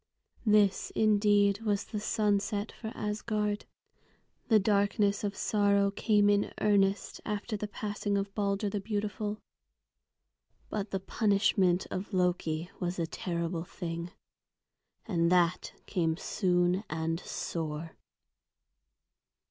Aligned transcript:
This 0.47 0.89
indeed 0.95 1.61
was 1.61 1.83
the 1.83 1.99
sunset 1.99 2.71
for 2.71 2.91
Asgard. 2.95 3.65
The 4.47 4.57
darkness 4.57 5.23
of 5.23 5.37
sorrow 5.37 5.91
came 5.91 6.27
in 6.27 6.51
earnest 6.59 7.21
after 7.23 7.55
the 7.55 7.67
passing 7.67 8.17
of 8.17 8.33
Balder 8.33 8.67
the 8.67 8.79
beautiful. 8.79 9.37
But 10.71 10.89
the 10.89 10.99
punishment 10.99 11.85
of 11.91 12.13
Loki 12.15 12.71
was 12.79 12.97
a 12.97 13.05
terrible 13.05 13.63
thing. 13.63 14.09
And 15.05 15.31
that 15.31 15.71
came 15.85 16.17
soon 16.17 16.83
and 16.89 17.19
sore. 17.19 17.91